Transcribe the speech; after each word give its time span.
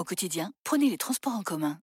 Au 0.00 0.04
quotidien, 0.04 0.50
prenez 0.64 0.88
les 0.88 0.96
transports 0.96 1.34
en 1.34 1.42
commun. 1.42 1.76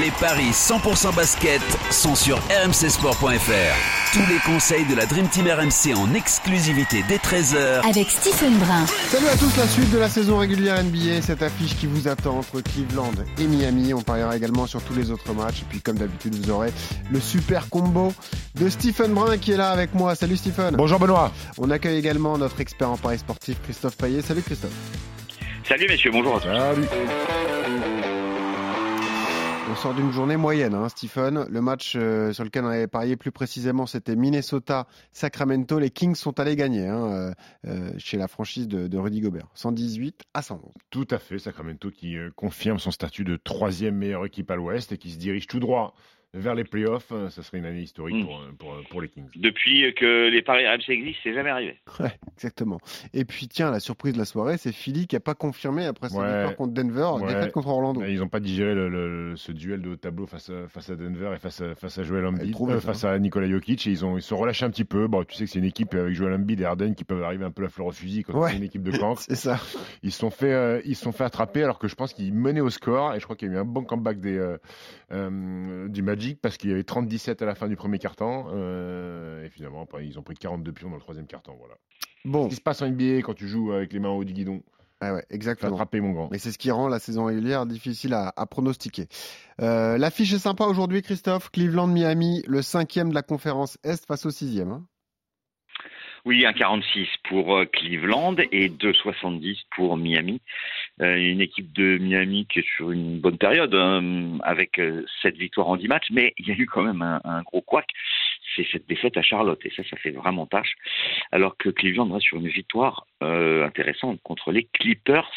Les 0.00 0.12
paris 0.20 0.52
100% 0.52 1.12
basket 1.12 1.60
sont 1.90 2.14
sur 2.14 2.38
rmcsport.fr. 2.38 4.12
Tous 4.12 4.32
les 4.32 4.38
conseils 4.46 4.86
de 4.86 4.94
la 4.94 5.06
Dream 5.06 5.26
Team 5.26 5.48
RMC 5.48 5.92
en 5.96 6.14
exclusivité 6.14 7.02
dès 7.08 7.16
13h 7.16 7.84
avec 7.84 8.08
Stephen 8.08 8.56
Brun. 8.58 8.86
Salut 8.86 9.26
à 9.26 9.36
tous, 9.36 9.56
la 9.56 9.66
suite 9.66 9.90
de 9.90 9.98
la 9.98 10.08
saison 10.08 10.38
régulière 10.38 10.84
NBA, 10.84 11.20
cette 11.22 11.42
affiche 11.42 11.76
qui 11.76 11.88
vous 11.88 12.06
attend 12.06 12.38
entre 12.38 12.60
Cleveland 12.60 13.10
et 13.36 13.46
Miami. 13.48 13.92
On 13.92 14.02
pariera 14.02 14.36
également 14.36 14.68
sur 14.68 14.80
tous 14.80 14.94
les 14.94 15.10
autres 15.10 15.34
matchs. 15.34 15.62
Et 15.62 15.66
puis 15.68 15.80
comme 15.80 15.98
d'habitude, 15.98 16.36
vous 16.36 16.50
aurez 16.52 16.72
le 17.10 17.18
super 17.18 17.68
combo 17.68 18.12
de 18.54 18.68
Stephen 18.68 19.14
Brun 19.14 19.36
qui 19.38 19.50
est 19.50 19.56
là 19.56 19.70
avec 19.70 19.94
moi. 19.94 20.14
Salut 20.14 20.36
Stephen. 20.36 20.76
Bonjour 20.76 21.00
Benoît. 21.00 21.32
On 21.58 21.70
accueille 21.70 21.98
également 21.98 22.38
notre 22.38 22.60
expert 22.60 22.88
en 22.88 22.98
paris 22.98 23.18
sportif 23.18 23.60
Christophe 23.64 23.96
Payet. 23.96 24.22
Salut 24.22 24.42
Christophe. 24.42 24.70
Salut 25.72 25.86
messieurs, 25.88 26.10
bonjour 26.10 26.36
à 26.36 26.38
tous. 26.38 26.48
Salut. 26.48 26.86
On 29.70 29.74
sort 29.74 29.94
d'une 29.94 30.12
journée 30.12 30.36
moyenne, 30.36 30.74
hein, 30.74 30.90
Stephen. 30.90 31.46
Le 31.48 31.60
match 31.62 31.94
euh, 31.96 32.34
sur 32.34 32.44
lequel 32.44 32.66
on 32.66 32.68
avait 32.68 32.88
parié 32.88 33.16
plus 33.16 33.32
précisément, 33.32 33.86
c'était 33.86 34.14
Minnesota-Sacramento. 34.14 35.78
Les 35.78 35.88
Kings 35.88 36.14
sont 36.14 36.38
allés 36.38 36.56
gagner 36.56 36.88
hein, 36.88 37.06
euh, 37.06 37.32
euh, 37.68 37.90
chez 37.96 38.18
la 38.18 38.28
franchise 38.28 38.68
de, 38.68 38.86
de, 38.86 38.98
Rudy 38.98 39.22
Gobert. 39.22 39.48
118 39.54 40.24
à 40.34 40.42
111. 40.42 40.60
Tout 40.90 41.08
à 41.10 41.18
fait. 41.18 41.38
Sacramento 41.38 41.90
qui 41.90 42.18
confirme 42.36 42.78
son 42.78 42.90
statut 42.90 43.24
de 43.24 43.38
troisième 43.42 43.96
meilleure 43.96 44.26
équipe 44.26 44.50
à 44.50 44.56
l'Ouest 44.56 44.92
et 44.92 44.98
qui 44.98 45.10
se 45.10 45.16
dirige 45.16 45.46
tout 45.46 45.58
droit 45.58 45.94
vers 46.34 46.54
les 46.54 46.64
playoffs. 46.64 47.12
Euh, 47.12 47.28
ça 47.30 47.42
serait 47.42 47.58
une 47.58 47.66
année 47.66 47.82
historique 47.82 48.16
mm. 48.16 48.24
pour, 48.24 48.40
euh, 48.40 48.52
pour, 48.58 48.72
euh, 48.72 48.82
pour, 48.90 49.00
les 49.00 49.08
Kings. 49.08 49.28
Depuis 49.36 49.92
que 49.94 50.28
les 50.28 50.42
paris 50.42 50.66
RMC 50.66 50.88
existent, 50.88 51.20
c'est 51.24 51.34
jamais 51.34 51.50
arrivé. 51.50 51.78
Ouais, 52.00 52.12
exactement. 52.34 52.80
Et 53.12 53.24
puis, 53.24 53.46
tiens, 53.46 53.70
la 53.70 53.78
surprise 53.78 54.14
de 54.14 54.18
la 54.18 54.24
soirée, 54.24 54.56
c'est 54.56 54.72
Philly 54.72 55.06
qui 55.06 55.14
n'a 55.14 55.20
pas 55.20 55.34
confirmé 55.34 55.86
après 55.86 56.08
sa 56.08 56.24
victoire 56.24 56.56
contre 56.56 56.72
Denver, 56.72 57.10
ouais. 57.20 57.32
défaite 57.32 57.52
contre 57.52 57.68
Orlando. 57.68 58.02
Ils 58.02 58.18
n'ont 58.18 58.28
pas 58.28 58.40
digéré 58.40 58.74
le, 58.74 58.88
le, 58.88 59.36
ce 59.36 59.52
duel 59.52 59.82
de 59.82 59.90
haut 59.90 59.96
tableau 59.96 60.26
face 60.26 60.50
à, 60.50 60.66
face 60.68 60.90
à 60.90 60.96
Denver 60.96 61.32
et 61.34 61.38
face 61.38 61.60
à, 61.60 61.74
face 61.76 61.98
à 61.98 62.02
Joel 62.02 62.26
Embiid, 62.26 62.56
euh, 62.60 62.80
face 62.80 63.04
à 63.04 63.16
Nikola 63.18 63.48
Jokic. 63.48 63.86
Et 63.86 63.90
ils, 63.90 64.04
ont, 64.04 64.16
ils 64.16 64.22
se 64.22 64.28
sont 64.28 64.38
relâchés 64.38 64.64
un 64.64 64.70
petit 64.70 64.84
peu. 64.84 65.06
Bon, 65.06 65.22
tu 65.22 65.36
sais 65.36 65.44
que 65.44 65.50
c'est 65.50 65.58
une 65.58 65.64
équipe 65.64 65.94
avec 65.94 66.14
Joel 66.14 66.32
Embiid 66.32 66.60
et 66.60 66.64
Harden 66.64 66.94
qui 66.94 67.04
peuvent 67.04 67.22
arriver 67.22 67.44
un 67.44 67.50
peu 67.50 67.62
la 67.62 67.68
fleur 67.68 67.86
au 67.88 67.92
fusil 67.92 68.24
quand 68.24 68.48
c'est 68.48 68.56
une 68.56 68.64
équipe 68.64 68.82
de 68.82 68.96
camp. 68.96 69.14
c'est 69.18 69.36
ça. 69.36 69.60
Ils 70.02 70.10
se 70.10 70.18
sont 70.18 70.30
fait, 70.30 70.52
euh, 70.52 70.80
ils 70.84 70.96
sont 70.96 71.12
fait 71.12 71.24
attraper 71.24 71.62
alors 71.62 71.78
que 71.78 71.86
je 71.86 71.94
pense 71.94 72.14
qu'ils 72.14 72.34
menaient 72.34 72.60
au 72.60 72.70
score. 72.70 73.14
Et 73.14 73.20
je 73.20 73.24
crois 73.24 73.36
qu'il 73.36 73.48
y 73.48 73.50
a 73.52 73.54
eu 73.54 73.58
un 73.58 73.64
bon 73.64 73.84
comeback 73.84 74.18
des, 74.18 74.56
euh, 75.12 75.88
du 75.88 76.02
Magic 76.02 76.21
parce 76.40 76.56
qu'il 76.56 76.70
y 76.70 76.72
avait 76.72 76.84
30 76.84 77.08
17 77.08 77.42
à 77.42 77.46
la 77.46 77.54
fin 77.54 77.68
du 77.68 77.76
premier 77.76 77.98
quart-temps. 77.98 78.46
Euh, 78.52 79.44
et 79.44 79.50
finalement, 79.50 79.82
après, 79.82 80.06
ils 80.06 80.18
ont 80.18 80.22
pris 80.22 80.34
42 80.34 80.72
pions 80.72 80.88
dans 80.88 80.96
le 80.96 81.00
troisième 81.00 81.26
quart-temps. 81.26 81.56
Voilà. 81.58 81.74
Bon. 82.24 82.44
Ce 82.44 82.48
qui 82.50 82.56
se 82.56 82.60
passe 82.60 82.82
en 82.82 82.88
NBA 82.88 83.22
quand 83.22 83.34
tu 83.34 83.48
joues 83.48 83.72
avec 83.72 83.92
les 83.92 83.98
mains 83.98 84.10
au 84.10 84.18
haut 84.18 84.24
du 84.24 84.32
guidon. 84.32 84.62
Ah 85.00 85.14
ouais, 85.14 85.24
exactement. 85.30 85.72
Attraper, 85.72 86.00
mon 86.00 86.12
grand. 86.12 86.28
Mais 86.30 86.38
c'est 86.38 86.52
ce 86.52 86.58
qui 86.58 86.70
rend 86.70 86.86
la 86.86 87.00
saison 87.00 87.24
régulière 87.24 87.66
difficile 87.66 88.14
à, 88.14 88.32
à 88.36 88.46
pronostiquer. 88.46 89.08
Euh, 89.60 89.98
L'affiche 89.98 90.32
est 90.32 90.38
sympa 90.38 90.64
aujourd'hui, 90.64 91.02
Christophe. 91.02 91.50
Cleveland-Miami, 91.50 92.44
le 92.46 92.62
cinquième 92.62 93.08
de 93.08 93.14
la 93.14 93.22
conférence 93.22 93.78
Est 93.82 94.06
face 94.06 94.26
au 94.26 94.30
sixième. 94.30 94.70
Hein 94.70 94.86
oui, 96.24 96.44
1,46 96.44 97.08
pour 97.28 97.56
euh, 97.56 97.64
Cleveland 97.64 98.36
et 98.52 98.68
2,70 98.68 99.58
pour 99.74 99.96
Miami. 99.96 100.40
Euh, 101.00 101.16
une 101.16 101.40
équipe 101.40 101.72
de 101.72 101.96
Miami 101.98 102.46
qui 102.46 102.58
est 102.58 102.68
sur 102.76 102.90
une 102.90 103.18
bonne 103.18 103.38
période, 103.38 103.74
hein, 103.74 104.38
avec 104.42 104.76
7 104.76 104.82
euh, 104.82 105.38
victoires 105.38 105.68
en 105.68 105.76
10 105.76 105.88
matchs, 105.88 106.08
mais 106.10 106.34
il 106.36 106.46
y 106.46 106.52
a 106.52 106.54
eu 106.54 106.66
quand 106.66 106.82
même 106.82 107.00
un, 107.02 107.42
gros 107.42 107.62
couac. 107.62 107.86
C'est 108.54 108.66
cette 108.70 108.86
défaite 108.86 109.16
à 109.16 109.22
Charlotte, 109.22 109.60
et 109.64 109.72
ça, 109.74 109.82
ça 109.88 109.96
fait 109.96 110.10
vraiment 110.10 110.46
tâche. 110.46 110.74
Alors 111.30 111.56
que 111.56 111.70
Cleveland 111.70 112.08
va 112.08 112.20
sur 112.20 112.36
une 112.36 112.48
victoire 112.48 113.06
euh, 113.22 113.64
intéressante 113.64 114.20
contre 114.22 114.52
les 114.52 114.64
Clippers. 114.64 115.30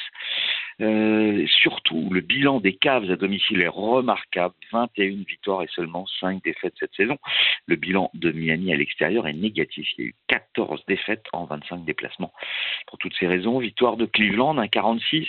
Euh, 0.82 1.46
surtout, 1.48 2.10
le 2.12 2.22
bilan 2.22 2.60
des 2.60 2.74
Cavs 2.74 3.10
à 3.10 3.16
domicile 3.16 3.62
est 3.62 3.68
remarquable. 3.68 4.54
21 4.72 5.24
victoires 5.24 5.64
et 5.64 5.68
seulement 5.68 6.06
5 6.20 6.44
défaites 6.44 6.74
cette 6.80 6.94
saison. 6.96 7.18
Le 7.66 7.76
bilan 7.76 8.12
de 8.14 8.32
Miami 8.32 8.74
à 8.74 8.76
l'extérieur 8.76 9.28
est 9.28 9.34
négatif. 9.34 9.88
Il 9.98 10.02
y 10.02 10.08
a 10.08 10.10
eu 10.10 10.16
14 10.28 10.84
défaites 10.88 11.26
en 11.34 11.46
25 11.46 11.86
déplacements. 11.86 12.34
Pour 12.88 12.98
toutes 12.98 13.16
ces 13.20 13.28
raisons, 13.28 13.60
victoire 13.60 13.98
de 13.98 14.06
Cleveland, 14.06 14.56
1,46. 14.56 15.28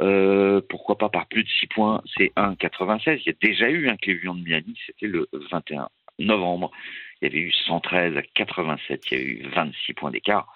Euh, 0.00 0.60
pourquoi 0.68 0.96
pas 0.96 1.08
par 1.08 1.26
plus 1.26 1.44
de 1.44 1.48
6 1.48 1.66
points 1.68 2.02
C'est 2.16 2.32
1,96. 2.36 3.20
Il 3.20 3.26
y 3.26 3.30
a 3.30 3.38
déjà 3.40 3.68
eu 3.68 3.88
un 3.88 3.96
Cleveland 3.96 4.34
de 4.34 4.42
Miami, 4.42 4.78
c'était 4.86 5.06
le 5.06 5.28
21 5.50 5.88
novembre. 6.18 6.70
Il 7.20 7.28
y 7.28 7.30
avait 7.30 7.40
eu 7.40 7.52
113 7.52 8.16
à 8.16 8.22
87, 8.22 9.10
il 9.10 9.18
y 9.18 9.20
a 9.20 9.24
eu 9.24 9.48
26 9.54 9.94
points 9.94 10.10
d'écart. 10.10 10.52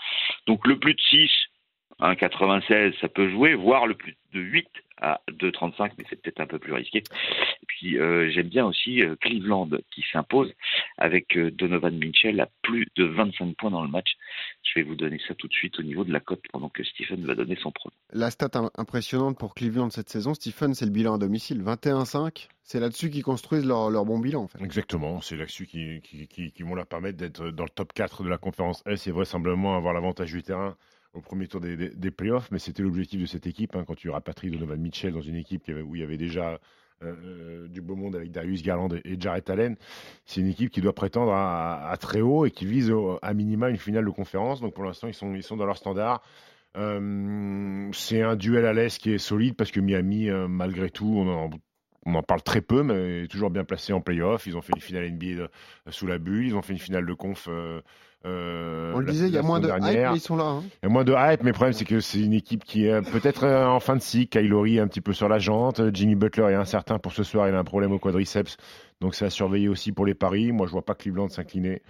Donc 0.47 0.67
le 0.67 0.79
plus 0.79 0.95
de 0.95 1.01
6, 1.01 1.31
1,96, 2.03 2.99
ça 3.01 3.09
peut 3.09 3.31
jouer, 3.31 3.55
voire 3.55 3.87
le 3.87 3.95
plus 3.95 4.17
de 4.33 4.41
8 4.41 4.69
à 5.03 5.21
2,35, 5.33 5.93
mais 5.99 6.05
c'est 6.09 6.21
peut-être 6.21 6.41
un 6.41 6.47
peu 6.47 6.59
plus 6.59 6.73
risqué. 6.73 6.99
Et 6.99 7.67
puis 7.67 7.99
euh, 7.99 8.31
j'aime 8.31 8.49
bien 8.49 8.65
aussi 8.65 9.03
euh, 9.03 9.17
Cleveland 9.21 9.69
qui 9.91 10.05
s'impose 10.13 10.53
avec 10.97 11.37
euh, 11.37 11.51
Donovan 11.51 11.97
Mitchell 11.97 12.41
à 12.41 12.49
plus 12.63 12.87
de 12.97 13.05
25 13.05 13.57
points 13.57 13.71
dans 13.71 13.83
le 13.83 13.91
match. 13.91 14.13
Je 14.63 14.79
vais 14.81 14.85
vous 14.85 14.95
donner 14.95 15.21
ça 15.27 15.35
tout 15.35 15.49
de 15.49 15.53
suite 15.53 15.79
au 15.79 15.83
niveau 15.83 16.05
de 16.05 16.13
la 16.13 16.21
cote 16.21 16.43
pendant 16.53 16.69
que 16.69 16.85
Stephen 16.85 17.25
va 17.27 17.35
donner 17.35 17.57
son 17.61 17.73
premier. 17.73 17.95
La 18.13 18.31
stat 18.31 18.51
impressionnante 18.77 19.39
pour 19.39 19.55
Cleveland 19.55 19.91
cette 19.91 20.09
saison, 20.09 20.35
Stephen, 20.35 20.75
c'est 20.75 20.87
le 20.87 20.93
bilan 20.93 21.15
à 21.15 21.19
domicile. 21.19 21.63
21-5, 21.63 22.49
c'est 22.63 22.79
là-dessus 22.79 23.11
qu'ils 23.11 23.25
construisent 23.25 23.67
leur, 23.67 23.91
leur, 23.91 24.05
bon 24.05 24.21
bilan. 24.21 24.43
En 24.43 24.49
fait. 24.49 24.63
Exactement, 24.63 25.21
c'est 25.21 25.37
là-dessus 25.37 25.67
qui, 25.67 26.01
qui, 26.03 26.29
qui, 26.29 26.53
qui, 26.53 26.63
vont 26.63 26.77
leur 26.77 26.87
permettre 26.87 27.19
d'être 27.19 27.51
dans 27.51 27.65
le 27.65 27.71
top 27.71 27.93
4 27.93 28.23
de 28.23 28.29
la 28.29 28.39
conférence 28.39 28.83
S 28.87 29.09
et 29.09 29.11
vraisemblablement 29.11 29.77
avoir 29.77 29.95
l'avantage 29.95 30.33
du 30.33 30.43
terrain 30.43 30.77
au 31.15 31.21
premier 31.21 31.47
tour 31.47 31.61
des, 31.61 31.77
des, 31.77 32.11
playoffs, 32.11 32.51
mais 32.51 32.59
c'était 32.59 32.83
l'objectif 32.83 33.21
de 33.21 33.27
cette 33.27 33.47
équipe. 33.47 33.77
Hein, 33.77 33.85
quand 33.87 33.95
tu 33.95 34.09
rapatries 34.09 34.51
Donovan 34.51 34.81
Mitchell 34.81 35.13
dans 35.13 35.21
une 35.21 35.37
équipe 35.37 35.71
où 35.85 35.95
il 35.95 36.01
y 36.01 36.05
avait 36.05 36.17
déjà 36.17 36.59
euh, 37.03 37.15
euh, 37.25 37.69
du 37.69 37.81
beau 37.81 37.97
monde 37.97 38.17
avec 38.17 38.31
Darius 38.31 38.63
Garland 38.63 38.89
et, 39.05 39.17
Jarrett 39.19 39.49
Allen, 39.51 39.77
c'est 40.25 40.41
une 40.41 40.49
équipe 40.49 40.71
qui 40.71 40.81
doit 40.81 40.95
prétendre 40.95 41.33
à, 41.33 41.95
très 42.01 42.21
haut 42.21 42.47
et 42.47 42.51
qui 42.51 42.67
vise 42.67 42.93
à 43.23 43.35
minima 43.35 43.69
une 43.69 43.77
finale 43.77 44.05
de 44.05 44.11
conférence. 44.11 44.61
Donc 44.61 44.75
pour 44.75 44.85
l'instant, 44.85 45.09
ils 45.09 45.15
sont, 45.15 45.35
ils 45.35 45.43
sont 45.43 45.57
dans 45.57 45.67
leur 45.67 45.77
standard. 45.77 46.23
Euh, 46.77 47.91
c'est 47.93 48.23
un 48.23 48.37
duel 48.37 48.65
à 48.65 48.73
l'Est 48.73 48.99
qui 48.99 49.13
est 49.13 49.19
solide 49.19 49.57
parce 49.57 49.71
que 49.71 49.81
Miami, 49.81 50.31
malgré 50.49 50.91
tout, 50.91 51.13
on 51.17 51.29
en, 51.29 51.51
on 52.05 52.15
en, 52.15 52.23
parle 52.23 52.43
très 52.43 52.61
peu, 52.61 52.83
mais 52.83 53.27
toujours 53.29 53.51
bien 53.51 53.65
placé 53.65 53.93
en 53.93 54.01
playoff. 54.01 54.47
Ils 54.47 54.57
ont 54.57 54.63
fait 54.63 54.73
une 54.75 54.83
finale 54.83 55.11
NBA 55.11 55.43
de, 55.43 55.51
sous 55.91 56.07
la 56.07 56.19
bulle, 56.19 56.47
ils 56.47 56.55
ont 56.55 56.63
fait 56.63 56.73
une 56.73 56.79
finale 56.79 57.07
de 57.07 57.15
conf 57.15 57.49
euh, 57.49 57.81
euh, 58.25 58.93
On 58.95 59.01
le 59.01 59.07
disait, 59.07 59.29
il 59.29 59.35
y 59.35 59.39
a 59.39 59.43
moins 59.43 59.61
de 59.61 59.69
hype, 59.69 59.83
mais 59.83 60.17
ils 60.17 60.21
sont 60.21 60.37
là. 60.37 60.45
Hein. 60.45 60.63
Il 60.83 60.87
y 60.87 60.87
a 60.87 60.89
moins 60.89 61.05
de 61.05 61.13
hype, 61.13 61.43
mais 61.43 61.51
le 61.51 61.55
problème, 61.55 61.73
c'est 61.73 61.85
que 61.85 62.01
c'est 62.01 62.21
une 62.21 62.33
équipe 62.33 62.65
qui 62.65 62.87
est 62.87 63.03
peut-être 63.11 63.45
euh, 63.45 63.67
en 63.67 63.81
fin 63.81 63.97
de 63.97 64.03
cycle. 64.03 64.39
Kylori 64.39 64.77
est 64.77 64.81
un 64.81 64.89
petit 64.89 65.01
peu 65.01 65.13
sur 65.13 65.29
la 65.29 65.39
jante. 65.39 65.81
Jimmy 65.93 66.15
Butler 66.15 66.53
est 66.53 66.55
incertain 66.55 66.99
pour 66.99 67.13
ce 67.13 67.25
soir. 67.25 67.49
Il 67.49 67.55
a 67.55 67.59
un 67.59 67.65
problème 67.65 67.93
au 67.93 67.99
quadriceps. 67.99 68.57
Donc, 69.01 69.15
c'est 69.15 69.25
à 69.25 69.31
surveiller 69.31 69.69
aussi 69.69 69.91
pour 69.91 70.07
les 70.07 70.15
paris. 70.15 70.53
Moi, 70.53 70.67
je 70.67 70.73
vois 70.73 70.85
pas 70.85 70.95
Cleveland 70.95 71.29
s'incliner. 71.29 71.83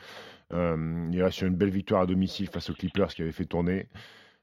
Euh, 0.55 1.09
il 1.13 1.23
reste 1.23 1.39
sur 1.39 1.47
une 1.47 1.55
belle 1.55 1.71
victoire 1.71 2.03
à 2.03 2.07
domicile 2.07 2.49
face 2.49 2.71
aux 2.71 2.75
Clippers 2.75 3.09
qui 3.09 3.23
avait 3.23 3.33
fait 3.33 3.45
tourner. 3.45 3.87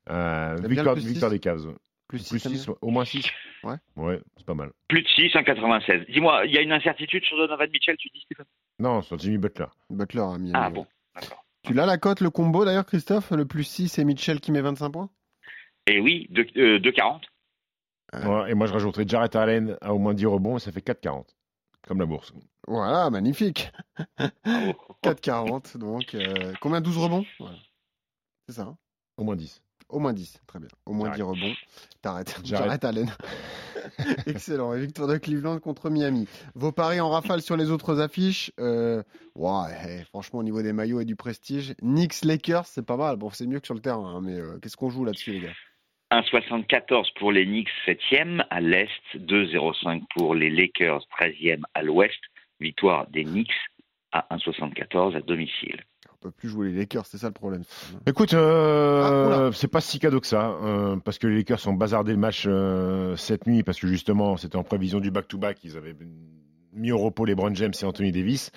Euh, 0.09 0.57
victoire, 0.63 0.95
victoire 0.95 1.31
des 1.31 1.39
Cavs. 1.39 1.73
Plus 2.07 2.19
6, 2.19 2.29
plus 2.29 2.39
6 2.39 2.69
au 2.81 2.89
moins 2.89 3.05
6 3.05 3.25
Ouais. 3.63 3.75
Ouais, 3.95 4.19
c'est 4.37 4.45
pas 4.45 4.53
mal. 4.53 4.71
Plus 4.87 5.01
de 5.01 5.07
6, 5.07 5.33
1,96. 5.33 6.11
Dis-moi, 6.11 6.45
il 6.45 6.53
y 6.53 6.57
a 6.57 6.61
une 6.61 6.71
incertitude 6.71 7.23
sur 7.23 7.37
Donovan 7.37 7.69
Mitchell, 7.69 7.97
tu 7.97 8.09
dis, 8.13 8.21
Stéphane? 8.21 8.45
Non, 8.79 9.01
sur 9.01 9.17
Jimmy 9.19 9.37
Butler. 9.37 9.67
Butler 9.89 10.21
a 10.21 10.37
mis. 10.37 10.51
Ah 10.53 10.69
bon, 10.69 10.85
d'accord. 11.15 11.43
Tu 11.63 11.73
l'as 11.73 11.85
la 11.85 11.97
cote, 11.97 12.21
le 12.21 12.29
combo 12.29 12.63
d'ailleurs, 12.65 12.85
Christophe? 12.85 13.31
Le 13.31 13.45
plus 13.45 13.63
6 13.63 13.99
et 13.99 14.05
Mitchell 14.05 14.39
qui 14.39 14.51
met 14.51 14.61
25 14.61 14.89
points? 14.89 15.09
Eh 15.87 15.99
oui, 15.99 16.27
2,40. 16.31 17.21
Euh, 18.15 18.25
ouais, 18.25 18.51
et 18.51 18.53
moi, 18.53 18.67
je 18.67 18.73
rajouterais 18.73 19.07
Jarrett 19.07 19.35
Allen 19.35 19.77
à 19.81 19.93
au 19.93 19.99
moins 19.99 20.13
10 20.13 20.25
rebonds 20.25 20.57
et 20.57 20.59
ça 20.59 20.71
fait 20.71 20.85
4,40. 20.85 21.25
Comme 21.87 21.99
la 21.99 22.05
bourse. 22.05 22.33
Voilà, 22.67 23.09
magnifique. 23.09 23.71
4,40. 25.03 25.77
Donc, 25.79 26.15
euh, 26.15 26.53
combien 26.61 26.81
12 26.81 26.97
rebonds? 26.97 27.25
Ouais. 27.39 27.47
C'est 28.47 28.55
ça 28.55 28.63
hein? 28.63 28.77
Au 29.17 29.23
moins 29.23 29.35
10. 29.35 29.61
Au 29.89 29.97
moins 29.97 30.13
10, 30.13 30.41
très 30.45 30.59
bien. 30.59 30.67
Au 30.85 30.93
moins 30.93 31.09
10 31.09 31.21
rebonds. 31.23 31.53
T'arrêtes. 32.01 32.39
J'arrête, 32.45 32.85
Allen. 32.85 33.09
Excellent. 34.27 34.73
Et 34.73 34.81
victoire 34.81 35.07
de 35.07 35.17
Cleveland 35.17 35.59
contre 35.59 35.89
Miami. 35.89 36.27
Vos 36.53 36.71
paris 36.71 36.99
en 36.99 37.09
rafale 37.09 37.41
sur 37.41 37.57
les 37.57 37.71
autres 37.71 37.99
affiches. 37.99 38.51
Euh, 38.59 39.01
ouais, 39.35 39.71
hey, 39.83 40.05
franchement, 40.05 40.39
au 40.39 40.43
niveau 40.43 40.61
des 40.61 40.73
maillots 40.73 41.01
et 41.01 41.05
du 41.05 41.15
prestige, 41.15 41.73
Knicks 41.81 42.23
Lakers, 42.23 42.67
c'est 42.67 42.85
pas 42.85 42.97
mal. 42.97 43.15
Bon, 43.17 43.31
c'est 43.31 43.47
mieux 43.47 43.59
que 43.59 43.65
sur 43.65 43.73
le 43.73 43.81
terrain, 43.81 44.15
hein, 44.15 44.21
mais 44.21 44.39
euh, 44.39 44.59
qu'est-ce 44.61 44.77
qu'on 44.77 44.91
joue 44.91 45.05
là-dessus, 45.05 45.31
les 45.31 45.41
gars? 45.41 45.53
1,74 46.11 47.13
pour 47.17 47.31
les 47.31 47.45
Knicks 47.45 47.69
7e 47.85 48.43
à 48.49 48.61
l'Est, 48.61 48.89
2,05 49.15 50.03
pour 50.15 50.33
les 50.35 50.49
Lakers 50.49 51.03
13e 51.19 51.61
à 51.73 51.83
l'Ouest. 51.83 52.19
Victoire 52.59 53.07
des 53.07 53.23
Knicks 53.23 53.51
à 54.11 54.25
1,74 54.35 55.15
à 55.15 55.21
domicile. 55.21 55.83
On 56.21 56.27
peut 56.27 56.31
plus 56.31 56.49
jouer 56.49 56.69
les 56.71 56.79
Lakers, 56.79 57.05
c'est 57.05 57.17
ça 57.17 57.27
le 57.27 57.33
problème. 57.33 57.63
Écoute, 58.05 58.33
euh, 58.33 59.47
Ah, 59.49 59.51
c'est 59.53 59.69
pas 59.69 59.79
si 59.79 59.99
cadeau 59.99 60.19
que 60.19 60.27
ça, 60.27 60.49
euh, 60.63 60.97
parce 60.97 61.17
que 61.17 61.27
les 61.27 61.37
Lakers 61.37 61.65
ont 61.67 61.73
bazardé 61.73 62.11
le 62.11 62.17
match 62.17 62.43
euh, 62.45 63.15
cette 63.15 63.47
nuit, 63.47 63.63
parce 63.63 63.79
que 63.79 63.87
justement, 63.87 64.35
c'était 64.35 64.57
en 64.57 64.63
prévision 64.63 64.99
du 64.99 65.11
back-to-back. 65.11 65.59
Ils 65.63 65.77
avaient 65.77 65.95
mis 66.73 66.91
au 66.91 66.97
repos 66.97 67.23
les 67.23 67.35
Brown 67.35 67.55
James 67.55 67.71
et 67.81 67.85
Anthony 67.85 68.11
Davis 68.11 68.51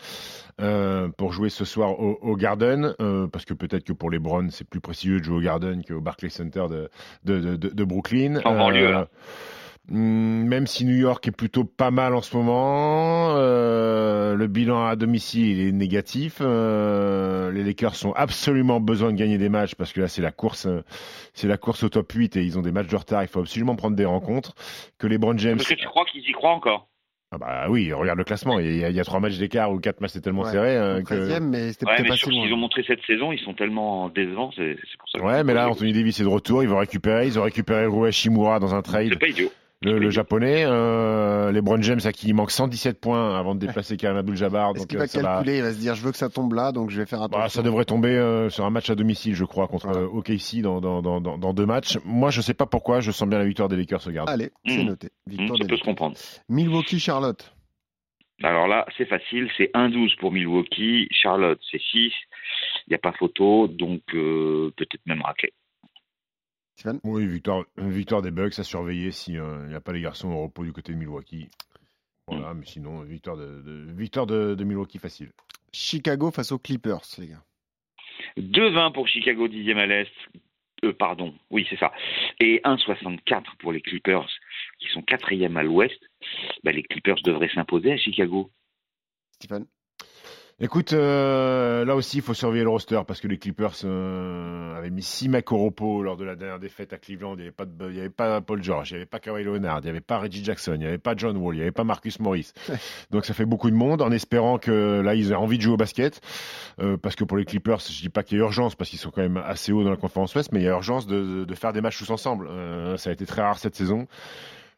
euh, 0.61 1.09
pour 1.17 1.33
jouer 1.33 1.51
ce 1.51 1.65
soir 1.65 2.01
au, 2.01 2.19
au 2.21 2.37
Garden, 2.37 2.95
euh, 3.01 3.29
parce 3.29 3.45
que 3.45 3.55
peut-être 3.55 3.85
que 3.85 3.93
pour 3.93 4.11
les 4.11 4.19
Browns, 4.19 4.51
c'est 4.51 4.67
plus 4.69 4.81
précieux 4.81 5.21
de 5.21 5.25
jouer 5.25 5.37
au 5.37 5.41
Garden 5.41 5.85
qu'au 5.85 6.01
Barclays 6.01 6.31
Center 6.31 6.65
de, 6.69 6.91
de, 7.25 7.39
de, 7.41 7.57
de- 7.57 7.69
de 7.69 7.85
Brooklyn. 7.85 8.41
En 8.45 8.57
banlieue, 8.59 8.91
là. 8.91 9.09
Hum, 9.91 10.45
Même 10.47 10.67
si 10.67 10.85
New 10.85 10.97
York 10.97 11.27
est 11.29 11.33
plutôt 11.37 11.65
pas 11.65 11.91
mal 11.91 12.15
en 12.15 12.23
ce 12.23 12.37
moment, 12.37 13.35
euh, 13.37 14.35
le 14.35 14.47
bilan 14.47 14.87
à 14.87 14.97
domicile 14.97 15.47
il 15.59 15.69
est 15.69 15.73
négatif. 15.73 16.39
euh, 16.41 17.51
les 17.53 17.65
Lakers 17.65 17.95
ont 18.07 18.13
absolument 18.15 18.81
besoin 18.81 19.13
de 19.13 19.17
gagner 19.17 19.39
des 19.39 19.49
matchs 19.49 19.75
parce 19.75 19.93
que 19.93 20.01
là 20.01 20.09
c'est 20.09 20.23
la 20.23 20.33
course, 20.33 20.67
euh, 20.67 20.83
c'est 21.35 21.49
la 21.49 21.57
course 21.57 21.83
au 21.83 21.89
top 21.89 22.11
8 22.13 22.37
et 22.37 22.43
ils 22.43 22.59
ont 22.59 22.63
des 22.63 22.73
matchs 22.73 22.89
de 22.89 22.97
retard. 22.97 23.23
Il 23.23 23.29
faut 23.29 23.41
absolument 23.41 23.77
prendre 23.77 23.97
des 23.97 24.05
rencontres. 24.05 24.55
Que 24.99 25.07
les 25.07 25.19
Brown 25.19 25.39
James, 25.39 25.57
Parce 25.57 25.69
que 25.69 25.75
tu 25.75 25.87
crois 25.87 26.05
qu'ils 26.05 26.29
y 26.29 26.33
croient 26.33 26.53
encore? 26.53 26.89
Ah 27.35 27.39
bah 27.39 27.65
oui, 27.71 27.91
regarde 27.95 28.19
le 28.19 28.25
classement. 28.25 28.59
Il 28.61 28.77
y 28.77 28.85
a, 28.85 28.91
il 28.91 28.95
y 28.95 29.01
a 29.01 29.05
trois 29.05 29.19
matchs 29.19 29.39
d'écart 29.39 29.73
ou 29.73 29.79
quatre 29.81 30.03
matchs 30.03 30.11
c'est 30.13 30.21
tellement 30.21 30.43
Ouais, 30.43 30.51
serré 30.51 30.77
euh, 30.77 31.03
que. 31.03 31.15
13e, 31.15 31.41
mais 31.41 31.73
c'était 31.73 31.87
Ouais, 31.87 32.05
pas 32.07 32.13
si 32.15 32.21
ce 32.21 32.25
qu'ils 32.27 32.39
ont 32.41 32.45
loin. 32.45 32.57
montré 32.59 32.85
cette 32.87 33.01
saison, 33.07 33.33
ils 33.33 33.39
sont 33.39 33.55
tellement 33.55 34.11
décevants, 34.11 34.51
c'est 34.55 34.77
pour 34.99 35.09
ça. 35.09 35.25
Ouais, 35.25 35.43
mais 35.43 35.55
là 35.55 35.71
Anthony 35.71 35.95
Davis 35.95 36.21
est 36.21 36.25
de 36.25 36.29
retour. 36.29 36.63
Ils 36.63 36.69
vont 36.69 36.77
récupérer. 36.77 37.27
Ils 37.27 37.39
ont 37.39 37.43
récupéré 37.43 37.87
Rui 37.87 38.13
Shimura 38.13 38.59
dans 38.61 38.75
un 38.75 38.83
trade. 38.83 39.09
C'est 39.13 39.19
pas 39.19 39.29
idiot. 39.29 39.51
Le, 39.85 39.99
le 39.99 40.11
japonais, 40.11 40.65
euh, 40.65 41.51
les 41.51 41.61
Brown 41.61 41.83
James 41.83 41.99
à 42.05 42.13
qui 42.13 42.29
il 42.29 42.35
manque 42.35 42.51
117 42.53 43.01
points 43.01 43.39
avant 43.39 43.55
de 43.55 43.61
déplacer 43.67 43.97
Karim 43.97 44.17
Abdul-Jabbar. 44.19 44.73
Est-ce 44.77 44.87
qu'il 44.87 44.97
euh, 44.99 45.01
va 45.01 45.07
ça, 45.09 45.21
va- 45.23 45.29
calculer 45.37 45.57
Il 45.59 45.63
va 45.63 45.73
se 45.73 45.79
dire, 45.79 45.95
je 45.95 46.03
veux 46.05 46.13
que 46.13 46.17
ça 46.17 46.29
tombe 46.29 46.53
là, 46.55 46.71
donc 46.73 46.91
je 46.91 47.01
vais 47.01 47.07
faire 47.07 47.21
attention. 47.23 47.43
bah, 47.43 47.49
ça 47.49 47.63
devrait 47.63 47.85
tomber 47.85 48.11
euh, 48.17 48.49
sur 48.49 48.65
un 48.65 48.71
match 48.71 48.91
à 48.91 48.95
domicile, 48.95 49.35
je 49.35 49.45
crois, 49.45 49.67
contre 49.69 49.89
Voilà. 49.89 50.07
OKC 50.07 50.61
dans, 50.63 50.81
dans, 50.81 51.03
dans, 51.03 51.21
dans, 51.21 51.37
dans 51.39 51.53
deux 51.53 51.67
matchs. 51.67 51.99
Moi, 52.05 52.31
je 52.31 52.41
sais 52.41 52.55
pas 52.55 52.67
pourquoi, 52.67 53.01
je 53.01 53.11
sens 53.11 53.29
bien 53.29 53.39
la 53.39 53.45
victoire 53.45 53.69
des 53.69 53.77
Lakers, 53.77 54.05
regarde. 54.05 54.29
Allez, 54.31 54.51
c'est 54.67 54.83
Mmh. 54.83 54.87
noté. 54.87 55.09
Victoire 55.27 55.59
ça 55.59 55.65
des 55.65 55.69
peut 55.69 55.77
se 55.77 55.85
comprendre. 55.85 56.17
Milwaukee, 56.49 56.99
Charlotte. 57.01 57.53
Alors 58.45 58.67
là, 58.67 58.87
c'est 58.99 59.07
facile, 59.07 59.49
c'est 59.57 59.71
1-12 59.75 60.17
pour 60.19 60.33
Milwaukee, 60.33 61.07
Charlotte 61.13 61.61
c'est 61.71 61.81
6, 61.81 61.95
il 61.97 62.13
n'y 62.91 62.95
a 62.95 62.99
pas 62.99 63.13
photo, 63.13 63.69
donc 63.69 64.01
euh, 64.15 64.73
peut-être 64.77 65.01
même 65.07 65.23
raclé. 65.23 65.53
Stéphane 66.83 66.99
Oui, 67.05 67.29
victoire, 67.29 67.65
victoire 67.77 68.23
des 68.23 68.33
Bucks 68.33 68.59
à 68.59 68.65
surveiller 68.65 69.13
s'il 69.13 69.41
n'y 69.41 69.75
a 69.75 69.81
pas 69.81 69.93
les 69.93 70.01
garçons 70.01 70.31
au 70.31 70.43
repos 70.43 70.65
du 70.65 70.73
côté 70.73 70.93
de 70.93 70.99
Milwaukee. 70.99 71.49
Voilà, 72.27 72.55
mais 72.55 72.67
sinon, 72.67 73.03
victoire 73.03 73.37
de, 73.37 73.63
de- 73.63 73.93
victoire 73.93 74.27
de, 74.27 74.57
de 74.57 74.65
Milwaukee 74.65 74.99
facile. 74.99 75.31
Chicago 75.73 76.33
face 76.33 76.51
aux 76.51 76.59
Clippers, 76.59 77.03
les 77.19 77.29
gars. 77.29 77.45
2-20 78.37 78.93
pour 78.95 79.07
Chicago, 79.07 79.47
10e 79.47 79.77
à 79.79 79.87
l'Est, 79.87 80.11
euh, 80.85 80.93
pardon, 80.93 81.33
oui 81.51 81.65
c'est 81.71 81.79
ça, 81.79 81.93
et 82.41 82.61
1-64 82.65 83.45
pour 83.61 83.71
les 83.73 83.81
Clippers, 83.81 84.29
qui 84.81 84.89
sont 84.89 85.03
4e 85.03 85.55
à 85.57 85.63
l'Ouest. 85.63 86.01
Bah, 86.65 86.73
les 86.73 86.83
Clippers 86.83 87.23
devraient 87.23 87.51
s'imposer 87.55 87.93
à 87.93 87.97
Chicago. 87.97 88.51
Stéphane 89.33 89.67
Écoute, 90.65 90.93
euh, 90.93 91.85
là 91.85 91.97
aussi, 91.97 92.19
il 92.19 92.23
faut 92.23 92.35
surveiller 92.35 92.63
le 92.63 92.69
roster 92.71 93.01
parce 93.05 93.21
que 93.21 93.27
les 93.27 93.37
Clippers 93.37 93.73
euh, 93.83 94.77
avaient 94.79 94.91
mis 94.91 95.03
6 95.03 95.29
mecs 95.29 95.51
au 95.51 95.59
repos 95.59 96.05
lors 96.05 96.17
de 96.17 96.25
la 96.25 96.37
dernière 96.37 96.61
défaite 96.61 96.93
à 96.93 96.99
Cleveland. 96.99 97.35
Il 97.37 97.43
n'y 97.43 97.49
avait, 97.49 97.99
avait 97.99 98.11
pas 98.11 98.41
Paul 98.41 98.63
George, 98.63 98.93
il 98.93 98.95
n'y 98.95 98.97
avait 98.99 99.07
pas 99.07 99.19
Kawhi 99.19 99.43
Leonard, 99.43 99.81
il 99.81 99.85
n'y 99.85 99.91
avait 99.91 100.01
pas 100.01 100.19
Reggie 100.19 100.45
Jackson, 100.45 100.75
il 100.75 100.79
n'y 100.79 100.87
avait 100.87 100.99
pas 100.99 101.15
John 101.17 101.37
Wall, 101.37 101.57
il 101.57 101.59
n'y 101.59 101.63
avait 101.63 101.73
pas 101.73 101.83
Marcus 101.83 102.21
Morris. 102.21 102.53
Donc 103.11 103.25
ça 103.25 103.35
fait 103.35 103.45
beaucoup 103.45 103.71
de 103.71 103.75
monde 103.75 104.03
en 104.03 104.13
espérant 104.13 104.59
que 104.59 105.01
là, 105.01 105.17
ils 105.17 105.33
aient 105.33 105.35
envie 105.35 105.57
de 105.57 105.63
jouer 105.63 105.75
au 105.75 105.77
basket. 105.77 106.21
Euh, 106.81 106.97
parce 106.97 107.17
que 107.17 107.25
pour 107.25 107.37
les 107.37 107.45
Clippers, 107.45 107.81
je 107.81 108.01
dis 108.01 108.09
pas 108.09 108.23
qu'il 108.23 108.39
y 108.39 108.41
a 108.41 108.45
urgence 108.45 108.77
parce 108.77 108.89
qu'ils 108.89 109.01
sont 109.01 109.11
quand 109.11 109.23
même 109.23 109.39
assez 109.45 109.73
hauts 109.73 109.83
dans 109.83 109.91
la 109.91 109.97
conférence 109.97 110.33
Ouest, 110.37 110.53
mais 110.53 110.61
il 110.61 110.65
y 110.65 110.69
a 110.69 110.73
urgence 110.73 111.09
de, 111.09 111.41
de- 111.41 111.45
de 111.45 111.55
faire 111.57 111.73
des 111.73 111.81
matchs 111.81 111.99
tous 111.99 112.11
ensemble. 112.11 112.47
Euh, 112.49 112.97
ça 112.99 113.11
a 113.11 113.13
été 113.13 113.27
très 113.27 113.43
rare 113.43 113.59
cette 113.59 113.75
saison. 113.75 114.07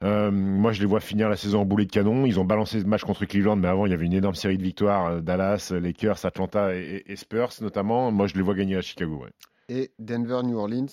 Euh, 0.04 0.30
moi, 0.30 0.72
je 0.72 0.80
les 0.80 0.86
vois 0.86 1.00
finir 1.00 1.28
la 1.30 1.36
saison 1.36 1.60
en 1.62 1.64
boulet 1.64 1.86
de 1.86 1.90
canon. 1.90 2.26
Ils 2.26 2.38
ont 2.38 2.44
balancé 2.44 2.80
ce 2.80 2.84
match 2.84 3.02
contre 3.04 3.24
Cleveland, 3.24 3.56
mais 3.56 3.68
avant, 3.68 3.86
il 3.86 3.90
y 3.90 3.94
avait 3.94 4.04
une 4.06 4.12
énorme 4.12 4.34
série 4.34 4.58
de 4.58 4.62
victoires. 4.62 5.06
euh, 5.06 5.20
Dallas, 5.20 5.72
Lakers, 5.74 6.24
Atlanta 6.26 6.74
et, 6.74 7.16
Spurs, 7.16 7.50
notamment. 7.62 8.10
Moi, 8.12 8.26
je 8.26 8.34
les 8.34 8.42
vois 8.42 8.54
gagner 8.54 8.76
à 8.76 8.82
Chicago. 8.82 9.22
ouais. 9.24 9.30
Et 9.70 9.92
Denver, 9.98 10.40
New 10.44 10.58
Orleans? 10.58 10.86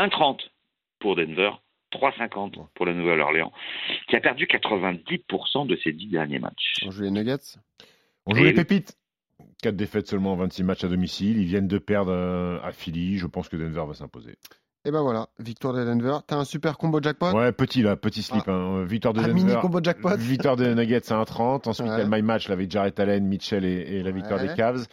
1,30 0.00 0.38
pour 0.98 1.16
Denver, 1.16 1.50
3,50 1.92 2.66
pour 2.74 2.86
la 2.86 2.94
Nouvelle-Orléans, 2.94 3.52
qui 4.08 4.16
a 4.16 4.20
perdu 4.20 4.46
90% 4.46 5.66
de 5.66 5.76
ses 5.76 5.92
10 5.92 6.06
derniers 6.08 6.38
matchs. 6.38 6.74
On 6.86 6.90
joue 6.90 7.02
les 7.02 7.10
Nuggets? 7.10 7.58
On 8.26 8.34
joue 8.34 8.42
Et- 8.44 8.46
les 8.46 8.54
pépites. 8.54 8.96
4 9.62 9.76
défaites 9.76 10.06
seulement 10.08 10.32
en 10.32 10.36
26 10.36 10.64
matchs 10.64 10.84
à 10.84 10.88
domicile. 10.88 11.36
Ils 11.38 11.46
viennent 11.46 11.68
de 11.68 11.78
perdre 11.78 12.10
euh, 12.12 12.58
à 12.62 12.72
Philly. 12.72 13.18
Je 13.18 13.26
pense 13.26 13.48
que 13.48 13.56
Denver 13.56 13.84
va 13.86 13.94
s'imposer. 13.94 14.36
Et 14.84 14.90
ben 14.90 15.00
voilà, 15.00 15.28
victoire 15.38 15.74
de 15.74 15.84
Denver. 15.84 16.16
T'as 16.26 16.36
un 16.38 16.44
super 16.44 16.76
combo 16.76 17.00
jackpot 17.00 17.30
Ouais, 17.32 17.52
petit 17.52 17.82
là, 17.82 17.94
petit 17.94 18.20
slip. 18.20 18.48
hein. 18.48 18.82
Victoire 18.84 19.14
de 19.14 19.20
Un 19.20 19.28
Denver. 19.28 19.34
mini 19.34 19.54
combo 19.60 19.78
jackpot 19.80 20.16
Victoire 20.18 20.56
des 20.56 20.74
Nuggets 20.74 21.12
à 21.12 21.22
1,30. 21.22 21.68
Ensuite, 21.68 21.86
il 21.86 21.90
y 21.90 21.92
a 21.92 21.98
le 22.02 22.10
My 22.10 22.20
Match 22.22 22.48
là, 22.48 22.54
avec 22.54 22.68
Jarrett 22.68 22.98
Allen, 22.98 23.24
Mitchell 23.24 23.64
et, 23.64 23.68
et 23.98 24.02
la 24.02 24.10
victoire 24.10 24.40
Ouais. 24.40 24.48
des 24.48 24.54
Cavs. 24.54 24.84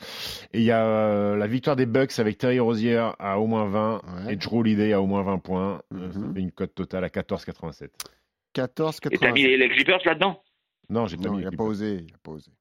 Et 0.54 0.60
il 0.60 0.64
y 0.64 0.72
a 0.72 0.86
euh, 0.86 1.36
la 1.38 1.48
victoire 1.48 1.76
des 1.76 1.88
Bucks 1.88 2.20
avec 2.20 2.38
Terry 2.38 2.60
Rozier 2.60 3.04
à 3.18 3.40
au 3.40 3.48
moins 3.48 3.66
20 3.66 4.02
Ouais. 4.26 4.34
et 4.34 4.36
Drew 4.36 4.60
Holiday 4.60 4.94
à 4.94 5.02
au 5.02 5.08
moins 5.08 5.24
20 5.24 5.40
points. 5.40 5.82
Euh, 5.96 6.12
ça 6.12 6.20
Mhm. 6.20 6.34
fait 6.36 6.40
une 6.42 6.52
cote 6.52 6.76
totale 6.76 7.04
à 7.04 7.10
14,87. 7.10 7.90
14, 8.54 8.98
Et 9.12 9.18
t'as 9.18 9.32
mis 9.32 9.42
80. 9.44 9.58
les, 9.58 9.70
Clippers 9.70 10.00
là-dedans? 10.06 10.40
Non, 10.90 11.08
j'ai 11.08 11.18
pas 11.18 11.30
Non, 11.30 11.34
mis 11.34 11.40
il 11.42 11.46
n'a 11.46 11.52
pas 11.52 11.64
osé, 11.64 12.04
il 12.08 12.14
a 12.14 12.18
pas 12.22 12.32
osé. 12.32 12.52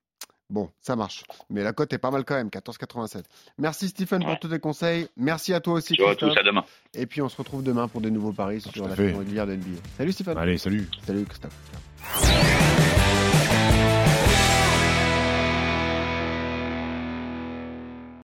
Bon, 0.51 0.71
ça 0.81 0.97
marche. 0.97 1.25
Mais 1.51 1.63
la 1.63 1.73
cote 1.73 1.93
est 1.93 1.99
pas 1.99 2.11
mal 2.11 2.25
quand 2.25 2.37
même, 2.37 2.49
14,87. 2.49 3.23
Merci 3.59 3.89
Stephen 3.89 4.25
pour 4.25 4.39
tous 4.39 4.49
tes 4.49 4.59
conseils. 4.59 5.09
Merci 5.17 5.53
à 5.53 5.61
toi 5.61 5.75
aussi 5.75 5.95
Christophe. 5.95 6.35
ça 6.35 6.43
demain. 6.43 6.65
Et 6.95 7.07
puis 7.07 7.21
on 7.21 7.29
se 7.29 7.37
retrouve 7.37 7.63
demain 7.63 7.87
pour 7.89 8.01
des 8.01 8.11
nouveaux 8.11 8.33
paris 8.33 8.61
sur 8.63 8.85
à 8.87 8.89
la 8.89 8.97
saison 8.97 9.19
régulière 9.19 9.47
de 9.47 9.57
NBA. 9.57 9.79
Salut 9.99 10.13
Stephen. 10.13 10.39
Allez, 10.39 10.59
salut. 10.59 10.89
Salut 11.05 11.25
Christophe. 11.27 12.98